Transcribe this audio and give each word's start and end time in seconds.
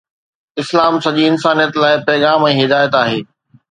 اسلام 0.61 0.93
سڄي 1.05 1.23
انسانيت 1.31 1.73
لاءِ 1.81 1.93
پيغام 2.09 2.49
۽ 2.49 2.53
هدايت 2.65 3.01
آهي. 3.07 3.19